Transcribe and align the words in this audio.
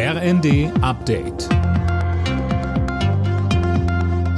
RND 0.00 0.70
Update. 0.80 1.48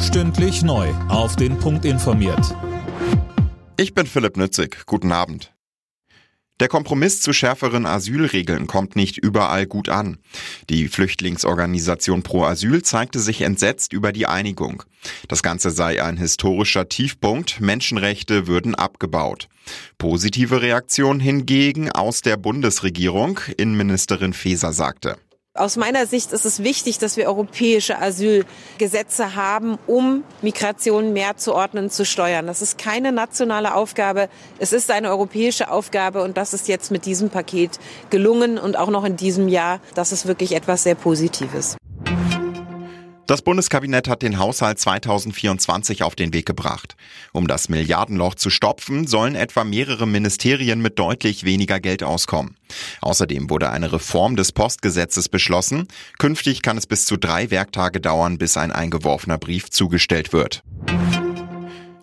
Stündlich 0.00 0.62
neu. 0.62 0.88
Auf 1.10 1.36
den 1.36 1.58
Punkt 1.58 1.84
informiert. 1.84 2.56
Ich 3.76 3.92
bin 3.92 4.06
Philipp 4.06 4.38
Nützig. 4.38 4.86
Guten 4.86 5.12
Abend. 5.12 5.52
Der 6.60 6.68
Kompromiss 6.68 7.20
zu 7.20 7.34
schärferen 7.34 7.84
Asylregeln 7.84 8.68
kommt 8.68 8.96
nicht 8.96 9.18
überall 9.18 9.66
gut 9.66 9.90
an. 9.90 10.16
Die 10.70 10.88
Flüchtlingsorganisation 10.88 12.22
Pro 12.22 12.44
Asyl 12.44 12.82
zeigte 12.82 13.18
sich 13.18 13.42
entsetzt 13.42 13.92
über 13.92 14.12
die 14.12 14.24
Einigung. 14.24 14.82
Das 15.28 15.42
Ganze 15.42 15.70
sei 15.70 16.02
ein 16.02 16.16
historischer 16.16 16.88
Tiefpunkt, 16.88 17.60
Menschenrechte 17.60 18.46
würden 18.46 18.74
abgebaut. 18.74 19.48
Positive 19.98 20.62
Reaktion 20.62 21.20
hingegen 21.20 21.92
aus 21.92 22.22
der 22.22 22.38
Bundesregierung, 22.38 23.40
Innenministerin 23.58 24.32
Faeser 24.32 24.72
sagte. 24.72 25.18
Aus 25.54 25.76
meiner 25.76 26.06
Sicht 26.06 26.30
ist 26.30 26.46
es 26.46 26.62
wichtig, 26.62 26.98
dass 26.98 27.16
wir 27.16 27.26
europäische 27.26 27.98
Asylgesetze 27.98 29.34
haben, 29.34 29.78
um 29.88 30.22
Migration 30.42 31.12
mehr 31.12 31.38
zu 31.38 31.56
ordnen, 31.56 31.90
zu 31.90 32.04
steuern. 32.04 32.46
Das 32.46 32.62
ist 32.62 32.78
keine 32.78 33.10
nationale 33.10 33.74
Aufgabe, 33.74 34.28
es 34.60 34.72
ist 34.72 34.92
eine 34.92 35.10
europäische 35.10 35.68
Aufgabe 35.68 36.22
und 36.22 36.36
das 36.36 36.54
ist 36.54 36.68
jetzt 36.68 36.92
mit 36.92 37.04
diesem 37.04 37.30
Paket 37.30 37.80
gelungen 38.10 38.58
und 38.58 38.78
auch 38.78 38.90
noch 38.90 39.04
in 39.04 39.16
diesem 39.16 39.48
Jahr. 39.48 39.80
Das 39.96 40.12
ist 40.12 40.26
wirklich 40.26 40.54
etwas 40.54 40.84
sehr 40.84 40.94
Positives. 40.94 41.79
Das 43.30 43.42
Bundeskabinett 43.42 44.08
hat 44.08 44.22
den 44.22 44.40
Haushalt 44.40 44.80
2024 44.80 46.02
auf 46.02 46.16
den 46.16 46.32
Weg 46.32 46.46
gebracht. 46.46 46.96
Um 47.32 47.46
das 47.46 47.68
Milliardenloch 47.68 48.34
zu 48.34 48.50
stopfen, 48.50 49.06
sollen 49.06 49.36
etwa 49.36 49.62
mehrere 49.62 50.04
Ministerien 50.04 50.82
mit 50.82 50.98
deutlich 50.98 51.44
weniger 51.44 51.78
Geld 51.78 52.02
auskommen. 52.02 52.56
Außerdem 53.00 53.48
wurde 53.48 53.70
eine 53.70 53.92
Reform 53.92 54.34
des 54.34 54.50
Postgesetzes 54.50 55.28
beschlossen. 55.28 55.86
Künftig 56.18 56.62
kann 56.62 56.76
es 56.76 56.88
bis 56.88 57.06
zu 57.06 57.16
drei 57.16 57.52
Werktage 57.52 58.00
dauern, 58.00 58.36
bis 58.36 58.56
ein 58.56 58.72
eingeworfener 58.72 59.38
Brief 59.38 59.70
zugestellt 59.70 60.32
wird. 60.32 60.64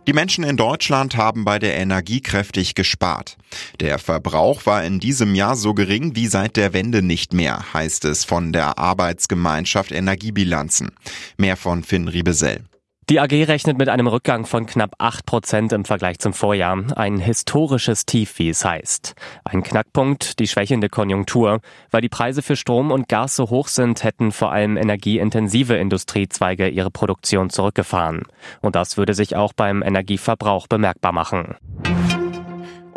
Die 0.08 0.14
Menschen 0.14 0.46
in 0.46 0.56
Deutschland 0.56 1.18
haben 1.18 1.44
bei 1.44 1.60
der 1.60 1.76
Energie 1.76 2.22
kräftig 2.22 2.76
gespart. 2.76 3.36
Der 3.82 4.00
Verbrauch 4.00 4.66
war 4.66 4.86
in 4.86 5.02
diesem 5.02 5.36
Jahr 5.36 5.58
so 5.58 5.74
gering 5.74 6.16
wie 6.16 6.28
seit 6.28 6.56
der 6.56 6.72
Wende 6.72 7.02
nicht 7.02 7.34
mehr, 7.34 7.74
heißt 7.74 8.06
es 8.06 8.24
von 8.24 8.54
der 8.54 8.78
Arbeitsgemeinschaft 8.80 9.92
Energiebilanzen. 9.92 10.92
Mehr 11.36 11.58
von 11.58 11.84
Finn 11.84 12.08
Riebesell. 12.08 12.64
Die 13.10 13.22
AG 13.22 13.32
rechnet 13.32 13.78
mit 13.78 13.88
einem 13.88 14.08
Rückgang 14.08 14.46
von 14.46 14.66
knapp 14.66 14.96
8 14.98 15.26
Prozent 15.26 15.72
im 15.72 15.86
Vergleich 15.86 16.20
zum 16.20 16.34
Vorjahr. 16.34 16.78
Ein 16.98 17.20
historisches 17.20 18.06
Tief, 18.06 18.38
wie 18.38 18.50
es 18.50 18.66
heißt. 18.66 19.16
Ein 19.46 19.64
Knackpunkt, 19.64 20.40
die 20.40 20.48
schwächende 20.48 20.90
Konjunktur. 20.90 21.62
Weil 21.90 22.02
die 22.02 22.10
Preise 22.10 22.42
für 22.42 22.58
Strom 22.58 22.92
und 22.92 23.08
Gas 23.08 23.38
so 23.38 23.50
hoch 23.50 23.70
sind, 23.70 24.04
hätten 24.04 24.34
vor 24.34 24.52
allem 24.52 24.76
energieintensive 24.76 25.76
Industriezweige 25.76 26.68
ihre 26.68 26.92
Produktion 26.92 27.50
zurückgefahren. 27.50 28.24
Und 28.60 28.76
das 28.76 28.98
würde 28.98 29.14
sich 29.14 29.38
auch 29.38 29.54
beim 29.54 29.84
Energieverbrauch 29.84 30.68
bemerkbar 30.68 31.14
machen. 31.14 31.56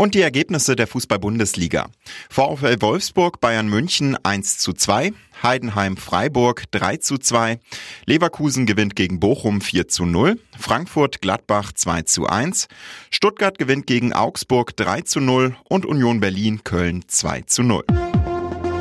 Und 0.00 0.14
die 0.14 0.22
Ergebnisse 0.22 0.76
der 0.76 0.86
Fußball-Bundesliga. 0.86 1.90
VfL 2.30 2.80
Wolfsburg, 2.80 3.38
Bayern 3.38 3.68
München 3.68 4.16
1 4.22 4.56
zu 4.56 4.72
2, 4.72 5.12
Heidenheim 5.42 5.98
Freiburg 5.98 6.64
3 6.70 6.96
zu 6.96 7.18
2, 7.18 7.60
Leverkusen 8.06 8.64
gewinnt 8.64 8.96
gegen 8.96 9.20
Bochum 9.20 9.60
4 9.60 9.88
zu 9.88 10.06
0, 10.06 10.40
Frankfurt 10.58 11.20
Gladbach 11.20 11.72
2 11.74 12.00
zu 12.04 12.26
1, 12.26 12.68
Stuttgart 13.10 13.58
gewinnt 13.58 13.86
gegen 13.86 14.14
Augsburg 14.14 14.74
3 14.74 15.02
zu 15.02 15.20
0 15.20 15.54
und 15.68 15.84
Union 15.84 16.20
Berlin 16.20 16.64
Köln 16.64 17.04
2 17.06 17.42
zu 17.42 17.62
0. 17.62 17.84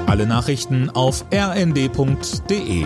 Alle 0.08 0.25
Nachrichten 0.25 0.90
auf 0.90 1.25
rnd.de 1.34 2.86